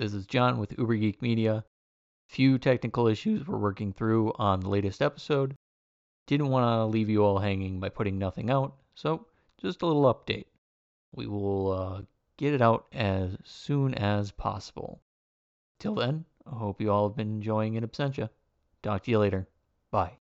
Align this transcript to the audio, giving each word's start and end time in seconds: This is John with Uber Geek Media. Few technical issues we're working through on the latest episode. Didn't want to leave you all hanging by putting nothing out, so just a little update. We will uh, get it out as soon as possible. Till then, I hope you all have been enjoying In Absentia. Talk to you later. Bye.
This 0.00 0.14
is 0.14 0.24
John 0.24 0.58
with 0.58 0.78
Uber 0.78 0.94
Geek 0.94 1.20
Media. 1.20 1.62
Few 2.26 2.56
technical 2.56 3.06
issues 3.06 3.46
we're 3.46 3.58
working 3.58 3.92
through 3.92 4.32
on 4.38 4.60
the 4.60 4.70
latest 4.70 5.02
episode. 5.02 5.54
Didn't 6.26 6.48
want 6.48 6.64
to 6.64 6.86
leave 6.86 7.10
you 7.10 7.22
all 7.22 7.38
hanging 7.38 7.80
by 7.80 7.90
putting 7.90 8.18
nothing 8.18 8.48
out, 8.48 8.78
so 8.94 9.26
just 9.60 9.82
a 9.82 9.86
little 9.86 10.04
update. 10.04 10.46
We 11.14 11.26
will 11.26 11.72
uh, 11.72 12.02
get 12.38 12.54
it 12.54 12.62
out 12.62 12.86
as 12.94 13.36
soon 13.44 13.92
as 13.92 14.30
possible. 14.30 15.02
Till 15.78 15.96
then, 15.96 16.24
I 16.50 16.56
hope 16.56 16.80
you 16.80 16.90
all 16.90 17.10
have 17.10 17.16
been 17.18 17.34
enjoying 17.34 17.74
In 17.74 17.86
Absentia. 17.86 18.30
Talk 18.82 19.02
to 19.02 19.10
you 19.10 19.18
later. 19.18 19.48
Bye. 19.90 20.19